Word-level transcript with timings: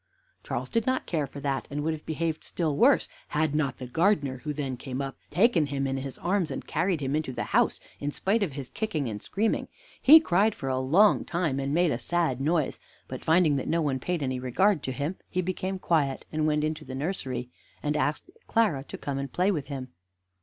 Charles 0.43 0.69
did 0.71 0.87
not 0.87 1.05
care 1.05 1.27
for 1.27 1.39
that, 1.41 1.67
and 1.69 1.83
would 1.83 1.93
have 1.93 2.07
behaved 2.07 2.43
still 2.43 2.75
worse, 2.75 3.07
had 3.27 3.53
not 3.53 3.77
the 3.77 3.85
gardener, 3.85 4.37
who 4.39 4.51
then 4.51 4.75
came 4.75 4.99
up, 4.99 5.15
taken 5.29 5.67
him 5.67 5.85
in 5.85 5.97
his 5.97 6.17
arms, 6.17 6.49
and 6.49 6.65
carried 6.65 7.01
him 7.01 7.15
into 7.15 7.31
the 7.31 7.43
house, 7.43 7.79
in 7.99 8.09
spite 8.09 8.41
of 8.41 8.53
his 8.53 8.67
kicking 8.69 9.07
and 9.07 9.21
screaming. 9.21 9.67
He 10.01 10.19
cried 10.19 10.55
for 10.55 10.69
a 10.69 10.79
long 10.79 11.23
time, 11.23 11.59
and 11.59 11.71
made 11.71 11.91
a 11.91 11.99
sad 11.99 12.41
noise; 12.41 12.79
but, 13.07 13.23
finding 13.23 13.57
that 13.57 13.67
no 13.67 13.83
one 13.83 13.99
paid 13.99 14.23
any 14.23 14.39
regard 14.39 14.81
to 14.85 14.91
him, 14.91 15.17
he 15.29 15.39
became 15.39 15.77
quiet, 15.77 16.25
and 16.31 16.47
went 16.47 16.63
into 16.63 16.83
the 16.83 16.95
nursery, 16.95 17.49
and 17.83 17.95
asked 17.95 18.27
Clara 18.47 18.83
to 18.85 18.97
come 18.97 19.19
and 19.19 19.31
play 19.31 19.51
with 19.51 19.67
him. 19.67 19.89